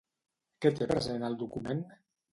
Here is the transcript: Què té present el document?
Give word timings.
Què 0.65 0.71
té 0.79 0.87
present 0.93 1.27
el 1.29 1.37
document? 1.45 1.89